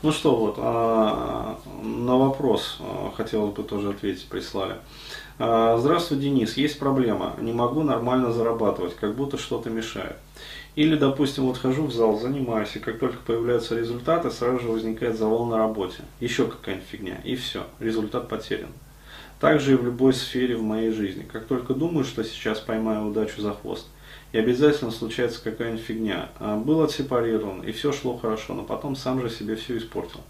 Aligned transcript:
Ну 0.00 0.12
что, 0.12 0.36
вот, 0.36 0.54
а, 0.58 1.58
на 1.82 2.16
вопрос 2.16 2.78
а, 2.80 3.10
хотелось 3.16 3.52
бы 3.52 3.64
тоже 3.64 3.90
ответить, 3.90 4.28
прислали. 4.28 4.76
А, 5.40 5.76
Здравствуй, 5.76 6.18
Денис, 6.18 6.56
есть 6.56 6.78
проблема, 6.78 7.34
не 7.40 7.52
могу 7.52 7.82
нормально 7.82 8.32
зарабатывать, 8.32 8.94
как 8.94 9.16
будто 9.16 9.38
что-то 9.38 9.70
мешает. 9.70 10.16
Или, 10.76 10.94
допустим, 10.94 11.46
вот 11.46 11.58
хожу 11.58 11.86
в 11.86 11.92
зал, 11.92 12.16
занимаюсь, 12.20 12.76
и 12.76 12.78
как 12.78 13.00
только 13.00 13.16
появляются 13.26 13.76
результаты, 13.76 14.30
сразу 14.30 14.60
же 14.60 14.68
возникает 14.68 15.18
завал 15.18 15.46
на 15.46 15.58
работе. 15.58 16.04
Еще 16.20 16.46
какая-нибудь 16.46 16.86
фигня, 16.88 17.20
и 17.24 17.34
все, 17.34 17.64
результат 17.80 18.28
потерян. 18.28 18.70
Также 19.40 19.72
и 19.72 19.76
в 19.76 19.84
любой 19.84 20.14
сфере 20.14 20.56
в 20.56 20.62
моей 20.62 20.92
жизни. 20.92 21.24
Как 21.24 21.46
только 21.46 21.74
думаю, 21.74 22.04
что 22.04 22.22
сейчас 22.22 22.60
поймаю 22.60 23.08
удачу 23.08 23.40
за 23.40 23.52
хвост, 23.52 23.88
и 24.32 24.38
обязательно 24.38 24.90
случается 24.90 25.42
какая-нибудь 25.42 25.84
фигня. 25.84 26.28
А, 26.38 26.56
был 26.56 26.82
отсепарирован, 26.82 27.62
и 27.62 27.72
все 27.72 27.92
шло 27.92 28.16
хорошо, 28.16 28.54
но 28.54 28.62
потом 28.62 28.94
сам 28.94 29.20
же 29.20 29.30
себе 29.30 29.56
все 29.56 29.78
испортил. 29.78 30.20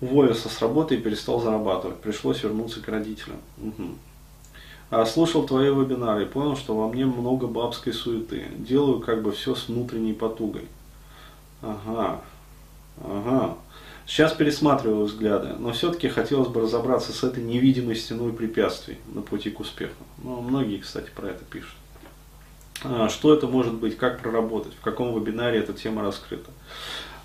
Уволился 0.00 0.48
с 0.48 0.60
работы 0.60 0.96
и 0.96 1.00
перестал 1.00 1.40
зарабатывать. 1.40 2.00
Пришлось 2.00 2.42
вернуться 2.42 2.80
к 2.80 2.88
родителям. 2.88 3.38
Угу. 3.58 5.06
слушал 5.06 5.46
твои 5.46 5.70
вебинары 5.70 6.24
и 6.24 6.26
понял, 6.26 6.56
что 6.56 6.76
во 6.76 6.88
мне 6.88 7.06
много 7.06 7.46
бабской 7.46 7.92
суеты. 7.92 8.44
Делаю 8.58 9.00
как 9.00 9.22
бы 9.22 9.32
все 9.32 9.54
с 9.54 9.68
внутренней 9.68 10.12
потугой. 10.12 10.68
Ага, 11.62 12.20
ага. 13.02 13.56
Сейчас 14.06 14.34
пересматриваю 14.34 15.06
взгляды, 15.06 15.54
но 15.58 15.72
все-таки 15.72 16.08
хотелось 16.08 16.48
бы 16.48 16.60
разобраться 16.60 17.12
с 17.12 17.24
этой 17.24 17.42
невидимой 17.42 17.96
стеной 17.96 18.34
препятствий 18.34 18.98
на 19.14 19.22
пути 19.22 19.48
к 19.48 19.60
успеху. 19.60 20.04
Ну, 20.22 20.42
многие, 20.42 20.76
кстати, 20.76 21.08
про 21.14 21.28
это 21.28 21.42
пишут. 21.46 21.74
А, 22.82 23.08
что 23.08 23.32
это 23.32 23.46
может 23.46 23.74
быть, 23.74 23.96
как 23.96 24.20
проработать, 24.20 24.74
в 24.74 24.80
каком 24.80 25.14
вебинаре 25.14 25.58
эта 25.60 25.72
тема 25.72 26.02
раскрыта. 26.02 26.50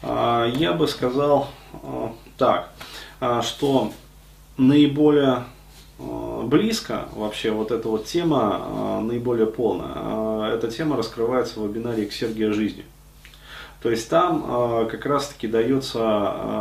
А, 0.01 0.45
я 0.45 0.73
бы 0.73 0.87
сказал 0.87 1.49
а, 1.83 2.13
так, 2.37 2.71
что 3.43 3.91
наиболее 4.57 5.43
близко 5.97 7.09
вообще 7.13 7.51
вот 7.51 7.71
эта 7.71 7.89
вот 7.89 8.05
тема, 8.05 9.01
наиболее 9.03 9.47
полная, 9.47 10.53
эта 10.53 10.71
тема 10.71 10.95
раскрывается 10.95 11.59
в 11.59 11.67
вебинаре 11.67 12.05
к 12.05 12.13
Сергия 12.13 12.53
жизни. 12.53 12.85
То 13.83 13.89
есть 13.89 14.09
там 14.09 14.87
как 14.89 15.05
раз 15.05 15.27
таки 15.27 15.47
дается 15.47 15.99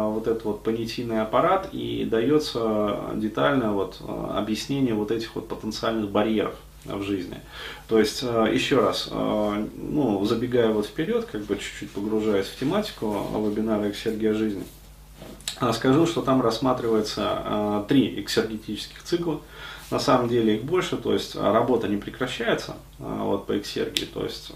вот 0.08 0.26
этот 0.26 0.44
вот 0.44 0.64
понятийный 0.64 1.22
аппарат 1.22 1.68
и 1.70 2.04
дается 2.10 2.98
детальное 3.14 3.70
вот 3.70 4.00
объяснение 4.34 4.94
вот 4.94 5.12
этих 5.12 5.36
вот 5.36 5.46
потенциальных 5.46 6.10
барьеров 6.10 6.56
в 6.84 7.02
жизни. 7.02 7.40
То 7.88 7.98
есть, 7.98 8.22
э, 8.22 8.50
еще 8.52 8.80
раз, 8.80 9.08
э, 9.10 9.66
ну, 9.76 10.24
забегая 10.24 10.70
вот 10.70 10.86
вперед, 10.86 11.26
как 11.30 11.42
бы 11.42 11.56
чуть-чуть 11.56 11.90
погружаясь 11.90 12.46
в 12.46 12.58
тематику 12.58 13.26
вебинара 13.34 13.90
«Эксергия 13.90 14.34
жизни», 14.34 14.64
э, 15.60 15.72
скажу, 15.72 16.06
что 16.06 16.22
там 16.22 16.40
рассматривается 16.40 17.84
три 17.88 18.20
эксергетических 18.20 19.02
цикла. 19.02 19.40
На 19.90 19.98
самом 19.98 20.28
деле 20.28 20.56
их 20.56 20.64
больше, 20.64 20.98
то 20.98 21.14
есть 21.14 21.34
работа 21.34 21.88
не 21.88 21.96
прекращается 21.96 22.76
вот, 22.98 23.46
по 23.46 23.58
эксергии, 23.58 24.04
то 24.04 24.22
есть 24.22 24.52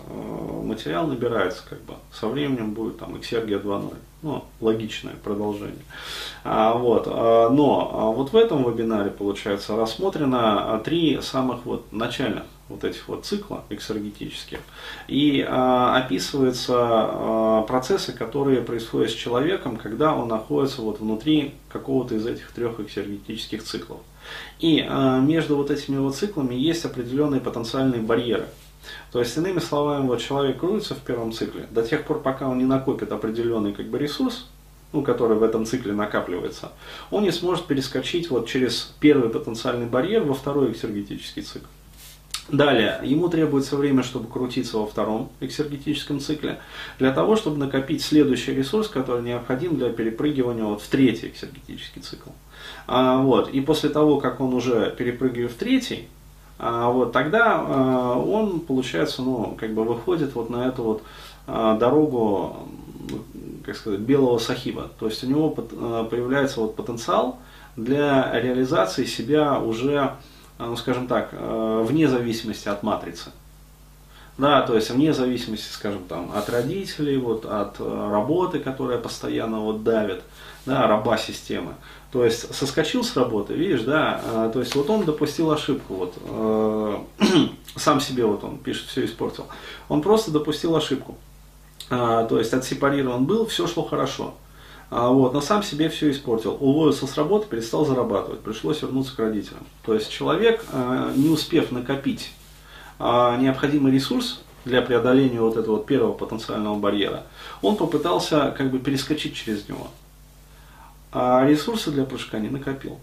материал 0.62 1.06
набирается 1.06 1.62
как 1.68 1.80
бы. 1.82 1.94
Со 2.12 2.28
временем 2.28 2.74
будет 2.74 2.98
там 2.98 3.18
эксергия 3.18 3.58
2.0 3.58 3.96
ну, 4.22 4.44
логичное 4.60 5.14
продолжение. 5.22 5.84
А, 6.44 6.74
вот, 6.74 7.04
а, 7.06 7.50
но 7.50 7.90
а 7.92 8.10
вот 8.10 8.32
в 8.32 8.36
этом 8.36 8.70
вебинаре, 8.70 9.10
получается, 9.10 9.76
рассмотрено 9.76 10.74
а, 10.74 10.78
три 10.78 11.20
самых 11.20 11.64
вот 11.66 11.92
начальных 11.92 12.44
вот 12.68 12.84
этих 12.84 13.08
вот 13.08 13.24
цикла 13.24 13.64
эксергетических. 13.70 14.60
И 15.08 15.44
а, 15.46 15.96
описываются 15.96 16.74
а, 16.76 17.62
процессы, 17.62 18.12
которые 18.12 18.62
происходят 18.62 19.10
с 19.10 19.14
человеком, 19.14 19.76
когда 19.76 20.14
он 20.14 20.28
находится 20.28 20.82
вот 20.82 21.00
внутри 21.00 21.54
какого-то 21.68 22.14
из 22.14 22.26
этих 22.26 22.50
трех 22.52 22.80
эксергетических 22.80 23.62
циклов. 23.62 24.00
И 24.60 24.84
а, 24.88 25.20
между 25.20 25.56
вот 25.56 25.70
этими 25.70 25.98
вот 25.98 26.16
циклами 26.16 26.54
есть 26.54 26.84
определенные 26.84 27.40
потенциальные 27.40 28.00
барьеры. 28.00 28.46
То 29.12 29.20
есть, 29.20 29.36
иными 29.36 29.58
словами, 29.58 30.06
вот 30.06 30.20
человек 30.20 30.58
крутится 30.60 30.94
в 30.94 31.00
первом 31.00 31.32
цикле 31.32 31.66
до 31.70 31.82
тех 31.82 32.04
пор, 32.04 32.20
пока 32.20 32.48
он 32.48 32.58
не 32.58 32.64
накопит 32.64 33.12
определенный 33.12 33.72
как 33.72 33.86
бы, 33.86 33.98
ресурс, 33.98 34.46
ну, 34.92 35.02
который 35.02 35.36
в 35.36 35.42
этом 35.42 35.64
цикле 35.66 35.92
накапливается, 35.92 36.72
он 37.10 37.22
не 37.22 37.32
сможет 37.32 37.66
перескочить 37.66 38.30
вот 38.30 38.46
через 38.46 38.94
первый 39.00 39.30
потенциальный 39.30 39.86
барьер 39.86 40.22
во 40.24 40.34
второй 40.34 40.72
эксергетический 40.72 41.42
цикл. 41.42 41.66
Далее, 42.48 43.00
ему 43.04 43.28
требуется 43.28 43.76
время, 43.76 44.02
чтобы 44.02 44.28
крутиться 44.28 44.76
во 44.76 44.86
втором 44.86 45.30
эксергетическом 45.40 46.18
цикле, 46.20 46.58
для 46.98 47.12
того, 47.12 47.36
чтобы 47.36 47.56
накопить 47.56 48.02
следующий 48.02 48.52
ресурс, 48.52 48.88
который 48.88 49.22
необходим 49.22 49.76
для 49.76 49.90
перепрыгивания 49.90 50.64
вот 50.64 50.82
в 50.82 50.88
третий 50.88 51.28
эксергетический 51.28 52.02
цикл. 52.02 52.30
А, 52.86 53.18
вот, 53.18 53.48
и 53.48 53.60
после 53.60 53.90
того, 53.90 54.20
как 54.20 54.40
он 54.40 54.54
уже 54.54 54.94
перепрыгивает 54.98 55.52
в 55.52 55.54
третий, 55.54 56.08
а, 56.58 56.90
вот, 56.90 57.13
тогда 57.13 57.61
а, 57.61 58.18
он, 58.18 58.61
получается, 58.61 59.23
ну, 59.23 59.57
как 59.58 59.74
бы 59.74 59.85
выходит 59.85 60.35
вот 60.35 60.51
на 60.51 60.67
эту 60.67 60.83
вот 60.83 61.02
а, 61.46 61.77
дорогу, 61.77 62.68
как 63.64 63.77
сказать, 63.77 64.01
белого 64.01 64.39
сахиба. 64.39 64.91
То 64.98 65.07
есть 65.07 65.24
у 65.24 65.27
него 65.27 65.51
появляется 65.51 66.61
вот 66.61 66.77
потенциал 66.77 67.39
для 67.77 68.30
реализации 68.41 69.05
себя 69.05 69.58
уже, 69.58 70.12
ну, 70.58 70.77
скажем 70.77 71.07
так, 71.07 71.30
вне 71.33 72.07
зависимости 72.07 72.68
от 72.68 72.83
матрицы. 72.83 73.30
Да, 74.38 74.62
то 74.62 74.74
есть 74.74 74.90
вне 74.90 75.12
зависимости, 75.12 75.70
скажем, 75.70 76.04
там, 76.04 76.32
от 76.34 76.48
родителей, 76.48 77.18
вот, 77.18 77.44
от 77.44 77.78
работы, 77.78 78.60
которая 78.60 78.98
постоянно 78.98 79.60
вот 79.60 79.84
давит, 79.84 80.22
да, 80.64 80.86
раба 80.86 81.18
системы. 81.18 81.74
То 82.10 82.24
есть 82.24 82.54
соскочил 82.54 83.04
с 83.04 83.14
работы, 83.16 83.54
видишь, 83.54 83.82
да, 83.82 84.20
а, 84.24 84.50
то 84.50 84.60
есть 84.60 84.74
вот 84.74 84.88
он 84.88 85.04
допустил 85.04 85.50
ошибку, 85.50 85.94
вот, 85.94 86.14
э, 86.24 86.98
сам 87.76 88.00
себе 88.00 88.24
вот 88.24 88.42
он 88.42 88.58
пишет, 88.58 88.86
все 88.86 89.04
испортил. 89.04 89.46
Он 89.88 90.00
просто 90.00 90.30
допустил 90.30 90.74
ошибку. 90.76 91.16
То 91.88 92.38
есть 92.38 92.54
отсепарирован 92.54 93.26
был, 93.26 93.44
все 93.44 93.66
шло 93.66 93.84
хорошо. 93.84 94.34
А, 94.94 95.08
вот, 95.08 95.32
но 95.32 95.40
сам 95.40 95.62
себе 95.62 95.88
все 95.88 96.10
испортил. 96.10 96.56
Уволился 96.60 97.06
с 97.06 97.16
работы, 97.16 97.46
перестал 97.48 97.86
зарабатывать, 97.86 98.40
пришлось 98.40 98.82
вернуться 98.82 99.16
к 99.16 99.18
родителям. 99.18 99.64
То 99.86 99.94
есть 99.94 100.10
человек, 100.10 100.62
э, 100.70 101.12
не 101.16 101.30
успев 101.30 101.72
накопить 101.72 102.30
э, 102.30 102.42
необходимый 102.98 103.92
ресурс 103.92 104.42
для 104.64 104.83
преодоления 104.83 105.41
вот 105.41 105.57
этого 105.57 105.77
вот 105.77 105.86
первого 105.86 106.13
потенциального 106.13 106.79
барьера, 106.79 107.25
он 107.63 107.77
попытался 107.77 108.55
как 108.57 108.70
бы 108.70 108.79
перескочить 108.79 109.35
через 109.35 109.69
него 109.69 109.89
а 111.13 111.47
ресурсы 111.47 111.91
для 111.91 112.05
прыжка 112.05 112.39
не 112.39 112.48
накопил. 112.48 112.98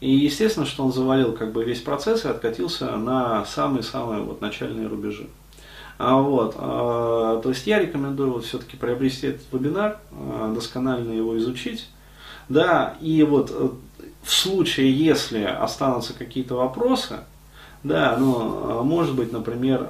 И 0.00 0.10
естественно, 0.12 0.66
что 0.66 0.84
он 0.84 0.92
завалил 0.92 1.32
как 1.32 1.52
бы 1.52 1.64
весь 1.64 1.80
процесс 1.80 2.24
и 2.24 2.28
откатился 2.28 2.96
на 2.96 3.44
самые-самые 3.46 4.22
вот 4.22 4.40
начальные 4.40 4.86
рубежи. 4.86 5.28
А 5.96 6.14
вот, 6.16 6.54
а, 6.56 7.40
то 7.40 7.48
есть 7.48 7.66
я 7.66 7.80
рекомендую 7.80 8.32
вот 8.32 8.44
все-таки 8.44 8.76
приобрести 8.76 9.28
этот 9.28 9.42
вебинар, 9.52 9.98
а, 10.12 10.52
досконально 10.54 11.12
его 11.12 11.36
изучить. 11.38 11.88
Да, 12.48 12.96
и 13.00 13.22
вот 13.24 13.50
э, 13.50 13.68
в 14.22 14.32
случае, 14.32 14.96
если 14.96 15.42
останутся 15.42 16.14
какие-то 16.14 16.54
вопросы, 16.54 17.18
да, 17.82 18.16
ну, 18.18 18.82
может 18.82 19.14
быть, 19.14 19.32
например, 19.32 19.88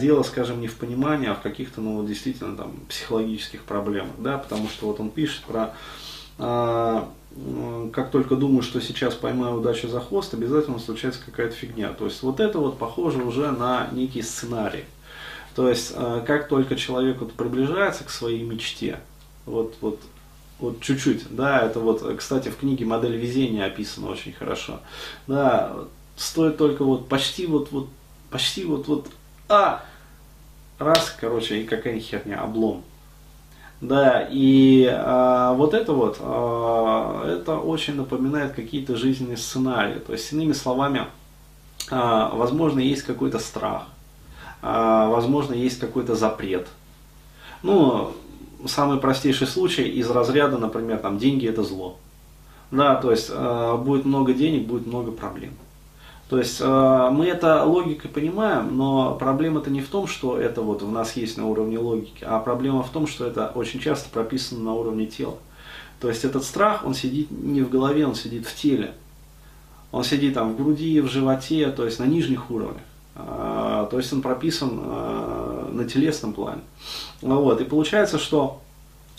дело, 0.00 0.22
скажем, 0.22 0.60
не 0.60 0.66
в 0.66 0.76
понимании, 0.76 1.28
а 1.28 1.34
в 1.34 1.40
каких-то, 1.40 1.80
ну, 1.80 2.04
действительно, 2.04 2.56
там, 2.56 2.72
психологических 2.88 3.62
проблемах, 3.62 4.14
да, 4.18 4.38
потому 4.38 4.68
что 4.68 4.86
вот 4.86 5.00
он 5.00 5.10
пишет 5.10 5.42
про 5.44 5.74
а, 6.38 7.08
как 7.92 8.10
только 8.10 8.36
думаю, 8.36 8.62
что 8.62 8.80
сейчас 8.80 9.14
поймаю 9.14 9.56
удачу 9.56 9.88
за 9.88 10.00
хвост, 10.00 10.34
обязательно 10.34 10.78
случается 10.78 11.20
какая-то 11.24 11.54
фигня. 11.54 11.92
То 11.92 12.06
есть 12.06 12.22
вот 12.22 12.40
это 12.40 12.58
вот 12.58 12.78
похоже 12.78 13.22
уже 13.22 13.50
на 13.50 13.88
некий 13.92 14.22
сценарий. 14.22 14.84
То 15.54 15.68
есть 15.68 15.92
а, 15.94 16.20
как 16.20 16.48
только 16.48 16.76
человек 16.76 17.18
вот 17.20 17.32
приближается 17.32 18.04
к 18.04 18.10
своей 18.10 18.42
мечте, 18.42 19.00
вот, 19.46 19.74
вот, 19.80 20.00
вот 20.58 20.80
чуть-чуть, 20.80 21.24
да, 21.30 21.60
это 21.60 21.80
вот, 21.80 22.02
кстати, 22.16 22.48
в 22.48 22.56
книге 22.56 22.84
«Модель 22.84 23.16
везения» 23.16 23.64
описано 23.64 24.10
очень 24.10 24.32
хорошо, 24.32 24.80
да, 25.26 25.74
стоит 26.18 26.56
только 26.58 26.84
вот 26.84 27.08
почти 27.08 27.46
вот, 27.46 27.70
вот, 27.72 27.88
почти 28.30 28.64
вот, 28.64 28.88
вот, 28.88 29.08
а, 29.48 29.82
раз, 30.78 31.16
короче, 31.18 31.62
и 31.62 31.64
какая 31.64 31.98
херня, 32.00 32.42
облом, 32.42 32.82
да, 33.80 34.26
и 34.28 34.86
а, 34.90 35.54
вот 35.54 35.74
это 35.74 35.92
вот, 35.92 36.18
а, 36.20 37.24
это 37.26 37.56
очень 37.58 37.94
напоминает 37.94 38.52
какие-то 38.52 38.96
жизненные 38.96 39.36
сценарии. 39.36 40.00
То 40.00 40.12
есть, 40.12 40.32
иными 40.32 40.52
словами, 40.52 41.06
а, 41.90 42.34
возможно, 42.34 42.80
есть 42.80 43.02
какой-то 43.02 43.38
страх, 43.38 43.86
а, 44.60 45.08
возможно, 45.08 45.54
есть 45.54 45.78
какой-то 45.78 46.16
запрет. 46.16 46.66
Ну, 47.62 48.12
самый 48.66 48.98
простейший 48.98 49.46
случай 49.46 49.88
из 49.88 50.10
разряда, 50.10 50.58
например, 50.58 50.98
там, 50.98 51.18
деньги 51.18 51.48
это 51.48 51.62
зло. 51.62 51.96
Да, 52.72 52.96
то 52.96 53.12
есть, 53.12 53.30
а, 53.32 53.76
будет 53.76 54.04
много 54.04 54.34
денег, 54.34 54.66
будет 54.66 54.86
много 54.86 55.12
проблем. 55.12 55.52
То 56.28 56.38
есть 56.38 56.60
э, 56.60 57.08
мы 57.10 57.26
это 57.26 57.64
логикой 57.64 58.10
понимаем, 58.10 58.76
но 58.76 59.14
проблема-то 59.14 59.70
не 59.70 59.80
в 59.80 59.88
том, 59.88 60.06
что 60.06 60.38
это 60.38 60.60
вот 60.60 60.82
в 60.82 60.92
нас 60.92 61.16
есть 61.16 61.38
на 61.38 61.46
уровне 61.46 61.78
логики, 61.78 62.22
а 62.22 62.38
проблема 62.38 62.82
в 62.82 62.90
том, 62.90 63.06
что 63.06 63.26
это 63.26 63.50
очень 63.54 63.80
часто 63.80 64.10
прописано 64.10 64.62
на 64.62 64.74
уровне 64.74 65.06
тела. 65.06 65.38
То 66.00 66.08
есть 66.08 66.24
этот 66.24 66.44
страх, 66.44 66.84
он 66.84 66.94
сидит 66.94 67.30
не 67.30 67.62
в 67.62 67.70
голове, 67.70 68.06
он 68.06 68.14
сидит 68.14 68.46
в 68.46 68.54
теле. 68.54 68.92
Он 69.90 70.04
сидит 70.04 70.34
там 70.34 70.52
в 70.52 70.56
груди, 70.56 71.00
в 71.00 71.08
животе, 71.08 71.70
то 71.70 71.86
есть 71.86 71.98
на 71.98 72.04
нижних 72.04 72.50
уровнях. 72.50 72.82
А, 73.16 73.86
то 73.86 73.96
есть 73.96 74.12
он 74.12 74.20
прописан 74.20 74.80
а, 74.82 75.70
на 75.72 75.86
телесном 75.86 76.34
плане. 76.34 76.60
Вот. 77.22 77.60
И 77.62 77.64
получается, 77.64 78.18
что 78.18 78.60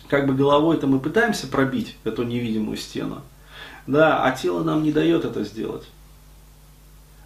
как 0.07 0.27
бы 0.27 0.35
головой-то 0.35 0.85
мы 0.85 0.99
пытаемся 0.99 1.47
пробить 1.47 1.97
эту 2.03 2.23
невидимую 2.23 2.77
стену, 2.77 3.23
да, 3.87 4.23
а 4.23 4.31
тело 4.31 4.63
нам 4.63 4.83
не 4.83 4.91
дает 4.91 5.25
это 5.25 5.43
сделать. 5.43 5.83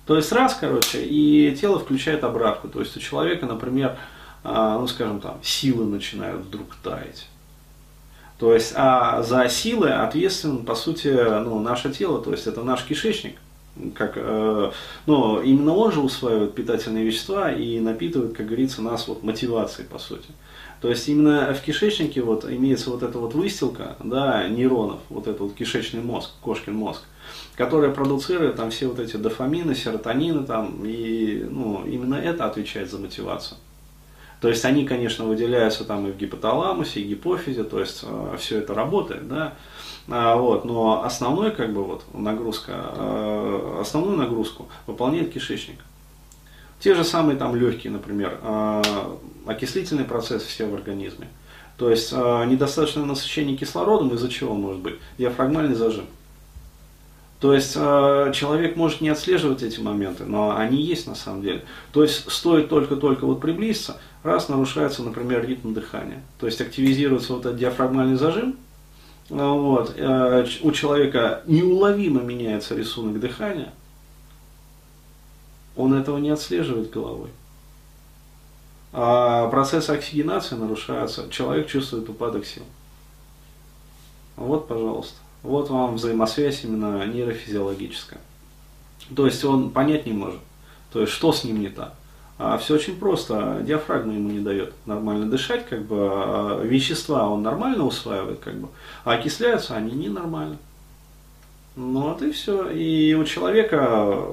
То 0.05 0.17
есть 0.17 0.31
раз, 0.31 0.55
короче, 0.59 1.03
и 1.03 1.55
тело 1.59 1.79
включает 1.79 2.23
обратку. 2.23 2.67
То 2.67 2.79
есть 2.79 2.95
у 2.97 2.99
человека, 2.99 3.45
например, 3.45 3.97
а, 4.43 4.77
ну 4.77 4.87
скажем 4.87 5.21
там, 5.21 5.39
силы 5.41 5.85
начинают 5.85 6.41
вдруг 6.41 6.75
таять. 6.83 7.27
То 8.39 8.53
есть, 8.53 8.73
а 8.75 9.21
за 9.21 9.47
силы 9.47 9.91
ответственен, 9.91 10.65
по 10.65 10.75
сути, 10.75 11.07
ну, 11.07 11.59
наше 11.59 11.91
тело, 11.93 12.21
то 12.21 12.31
есть 12.31 12.45
это 12.45 12.63
наш 12.63 12.83
кишечник. 12.83 13.37
Как, 13.95 14.13
э, 14.15 14.71
ну, 15.07 15.41
именно 15.41 15.73
он 15.73 15.91
же 15.91 15.99
усваивает 16.01 16.53
питательные 16.53 17.03
вещества 17.03 17.51
и 17.51 17.79
напитывает, 17.79 18.37
как 18.37 18.45
говорится, 18.45 18.83
нас 18.83 19.07
вот 19.07 19.23
мотивацией, 19.23 19.87
по 19.87 19.97
сути. 19.97 20.27
То 20.79 20.89
есть 20.89 21.07
именно 21.07 21.53
в 21.53 21.61
кишечнике 21.61 22.21
вот 22.21 22.45
имеется 22.45 22.89
вот 22.89 23.03
эта 23.03 23.17
вот 23.17 23.33
выстилка, 23.33 23.95
да, 24.03 24.47
нейронов, 24.47 24.99
вот 25.09 25.27
этот 25.27 25.39
вот 25.39 25.53
кишечный 25.53 26.01
мозг, 26.01 26.31
кошкин 26.41 26.75
мозг, 26.75 27.03
которая 27.55 27.89
продуцирует 27.89 28.57
там 28.57 28.69
все 28.69 28.87
вот 28.87 28.99
эти 28.99 29.15
дофамины, 29.15 29.75
серотонины 29.75 30.43
там, 30.43 30.85
и 30.85 31.47
ну, 31.49 31.85
именно 31.85 32.15
это 32.15 32.45
отвечает 32.45 32.91
за 32.91 32.99
мотивацию. 32.99 33.57
То 34.43 34.49
есть 34.49 34.65
они, 34.65 34.83
конечно, 34.83 35.23
выделяются 35.23 35.85
там 35.85 36.05
и 36.05 36.11
в 36.11 36.17
гипоталамусе, 36.17 36.99
и 36.99 37.05
гипофизе, 37.05 37.63
то 37.63 37.79
есть 37.79 38.03
э, 38.03 38.35
все 38.37 38.57
это 38.57 38.73
работает, 38.73 39.25
да. 39.29 39.53
А, 40.09 40.35
вот, 40.35 40.65
но 40.65 41.05
основной, 41.05 41.51
как 41.51 41.71
бы, 41.71 41.81
вот, 41.81 42.03
нагрузка, 42.13 42.73
э, 42.93 43.77
основную 43.79 44.17
нагрузку 44.17 44.67
выполняет 44.85 45.31
кишечник. 45.31 45.79
Те 46.81 46.93
же 46.93 47.05
самые 47.05 47.37
там 47.37 47.55
легкие, 47.55 47.93
например, 47.93 48.37
э, 48.41 48.81
окислительный 49.45 50.03
процесс 50.03 50.43
все 50.43 50.65
в 50.65 50.75
организме. 50.75 51.29
То 51.77 51.89
есть 51.89 52.11
недостаточное 52.11 53.05
насыщение 53.05 53.55
кислородом, 53.55 54.13
из-за 54.13 54.27
чего 54.27 54.55
может 54.55 54.81
быть? 54.81 54.95
Диафрагмальный 55.17 55.75
зажим. 55.75 56.05
То 57.43 57.53
есть 57.53 57.73
э, 57.75 58.31
человек 58.33 58.77
может 58.77 59.01
не 59.01 59.09
отслеживать 59.09 59.63
эти 59.63 59.81
моменты, 59.81 60.23
но 60.23 60.55
они 60.55 60.81
есть 60.81 61.07
на 61.07 61.13
самом 61.13 61.41
деле. 61.41 61.65
То 61.91 62.01
есть 62.01 62.31
стоит 62.31 62.69
только-только 62.69 63.25
вот 63.25 63.41
приблизиться, 63.41 63.97
раз 64.23 64.47
нарушается, 64.47 65.03
например, 65.03 65.45
ритм 65.45 65.73
дыхания. 65.73 66.23
То 66.39 66.45
есть 66.45 66.61
активизируется 66.61 67.33
вот 67.33 67.45
этот 67.45 67.57
диафрагмальный 67.57 68.15
зажим, 68.15 68.55
э, 69.29 69.35
вот, 69.35 69.93
э, 69.97 70.47
у 70.61 70.71
человека 70.71 71.43
неуловимо 71.45 72.21
меняется 72.21 72.75
рисунок 72.75 73.19
дыхания, 73.19 73.73
он 75.75 75.93
этого 75.95 76.19
не 76.19 76.29
отслеживает 76.29 76.91
головой. 76.91 77.29
А 78.93 79.49
процесс 79.49 79.89
оксигенации 79.89 80.55
нарушается, 80.55 81.29
человек 81.29 81.67
чувствует 81.67 82.07
упадок 82.07 82.45
сил. 82.45 82.63
Вот, 84.37 84.69
пожалуйста. 84.69 85.17
Вот 85.43 85.69
вам 85.69 85.95
взаимосвязь 85.95 86.63
именно 86.63 87.05
нейрофизиологическая. 87.05 88.19
То 89.15 89.25
есть 89.25 89.43
он 89.43 89.69
понять 89.69 90.05
не 90.05 90.13
может, 90.13 90.39
то 90.91 91.01
есть 91.01 91.11
что 91.11 91.33
с 91.33 91.43
ним 91.43 91.59
не 91.59 91.69
так. 91.69 91.93
А 92.39 92.57
все 92.57 92.75
очень 92.75 92.97
просто, 92.97 93.61
диафрагма 93.61 94.13
ему 94.13 94.29
не 94.29 94.39
дает 94.39 94.73
нормально 94.85 95.29
дышать, 95.29 95.67
как 95.67 95.83
бы 95.83 95.97
а 95.99 96.63
вещества 96.63 97.29
он 97.29 97.43
нормально 97.43 97.85
усваивает, 97.85 98.39
как 98.39 98.55
бы, 98.55 98.69
а 99.03 99.13
окисляются 99.13 99.75
они 99.75 99.91
ненормально. 99.91 100.57
Ну 101.75 102.01
вот 102.01 102.21
и 102.21 102.31
все. 102.31 102.69
И 102.69 103.13
у 103.13 103.23
человека, 103.23 104.25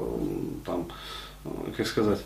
там, 0.65 0.89
как 1.77 1.87
сказать, 1.87 2.21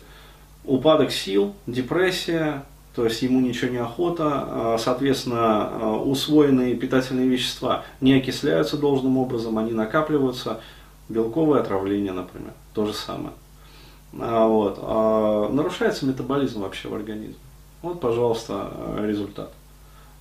упадок 0.63 1.11
сил, 1.11 1.55
депрессия, 1.67 2.63
то 2.95 3.03
есть 3.03 3.21
ему 3.21 3.41
ничего 3.41 3.71
не 3.71 3.77
охота, 3.77 4.23
а, 4.25 4.77
соответственно, 4.79 5.69
а, 5.69 5.97
усвоенные 5.97 6.75
питательные 6.75 7.27
вещества 7.27 7.83
не 7.99 8.13
окисляются 8.13 8.77
должным 8.77 9.17
образом, 9.17 9.57
они 9.57 9.73
накапливаются, 9.73 10.61
белковое 11.09 11.59
отравление, 11.59 12.13
например, 12.13 12.53
то 12.73 12.85
же 12.85 12.93
самое. 12.93 13.33
А, 14.17 14.47
вот. 14.47 15.53
Нарушается 15.53 16.05
метаболизм 16.05 16.61
вообще 16.61 16.87
в 16.87 16.95
организме. 16.95 17.35
Вот, 17.81 17.99
пожалуйста, 17.99 18.71
результат. 18.99 19.51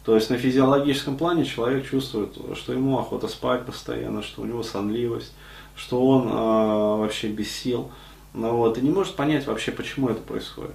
То 0.05 0.17
есть 0.17 0.29
на 0.29 0.37
физиологическом 0.37 1.17
плане 1.17 1.44
человек 1.44 1.88
чувствует, 1.88 2.37
что 2.56 2.73
ему 2.73 2.99
охота 2.99 3.29
спать 3.29 3.65
постоянно, 3.65 4.23
что 4.23 4.43
у 4.43 4.44
него 4.44 4.62
сонливость, 4.62 5.32
что 5.77 6.06
он 6.06 6.29
вообще 6.29 7.29
без 7.29 7.50
сил. 7.50 7.91
Ну, 8.35 8.56
вот, 8.56 8.77
и 8.77 8.82
не 8.82 8.91
может 8.91 9.15
понять 9.15 9.47
вообще, 9.47 9.70
почему 9.70 10.09
это 10.09 10.20
происходит. 10.20 10.75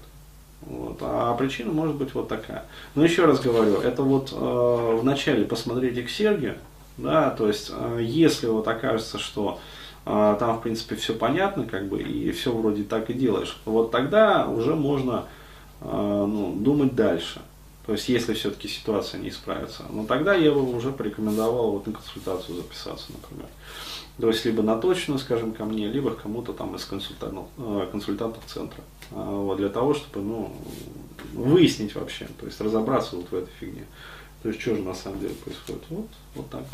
Вот. 0.62 0.98
А 1.02 1.34
причина 1.36 1.72
может 1.72 1.96
быть 1.96 2.14
вот 2.14 2.28
такая. 2.28 2.66
Но 2.96 3.04
еще 3.04 3.26
раз 3.26 3.40
говорю, 3.40 3.80
это 3.82 4.04
вот 4.04 4.34
э, 4.34 4.98
вначале 5.02 5.46
посмотрите 5.46 6.04
к 6.04 6.10
Сергию, 6.10 6.56
да, 6.98 7.30
то 7.32 7.48
есть 7.48 7.72
э, 7.74 8.00
если 8.02 8.48
вот 8.48 8.68
окажется, 8.68 9.20
что 9.20 9.60
э, 10.06 10.36
там 10.40 10.58
в 10.58 10.62
принципе 10.62 10.96
все 10.96 11.14
понятно, 11.14 11.64
как 11.64 11.88
бы, 11.88 12.02
и 12.02 12.32
все 12.32 12.52
вроде 12.52 12.84
так 12.84 13.10
и 13.10 13.14
делаешь, 13.14 13.58
вот 13.66 13.92
тогда 13.92 14.48
уже 14.48 14.76
можно 14.76 15.26
э, 15.82 15.86
ну, 15.86 16.54
думать 16.58 16.94
дальше. 16.94 17.42
То 17.90 17.94
есть, 17.94 18.08
если 18.08 18.36
все-таки 18.36 18.68
ситуация 18.68 19.20
не 19.20 19.30
исправится, 19.30 19.84
но 19.90 20.06
тогда 20.06 20.36
я 20.36 20.52
бы 20.52 20.62
уже 20.76 20.92
порекомендовал 20.92 21.72
вот 21.72 21.88
на 21.88 21.94
консультацию 21.94 22.58
записаться, 22.58 23.08
например. 23.12 23.48
То 24.22 24.28
есть, 24.28 24.46
либо 24.46 24.62
на 24.62 24.78
точно, 24.78 25.18
скажем, 25.18 25.54
ко 25.54 25.66
мне, 25.66 25.88
либо 25.88 26.12
к 26.12 26.22
кому-то 26.22 26.54
там 26.54 26.76
из 26.76 26.86
консультантов, 26.86 27.48
э, 27.58 27.88
консультантов 27.92 28.44
центра. 28.46 28.84
А, 29.10 29.32
вот, 29.32 29.58
для 29.58 29.70
того, 29.70 29.96
чтобы 29.96 30.22
ну, 30.22 30.56
выяснить 31.34 31.96
вообще, 31.96 32.28
то 32.40 32.46
есть 32.46 32.62
разобраться 32.62 33.16
вот 33.16 33.32
в 33.32 33.36
этой 33.36 33.50
фигне. 33.60 33.88
То 34.44 34.50
есть, 34.50 34.62
что 34.62 34.76
же 34.76 34.84
на 34.84 34.94
самом 34.94 35.20
деле 35.22 35.34
происходит. 35.34 35.82
Вот, 35.90 36.10
вот 36.36 36.50
так. 36.52 36.66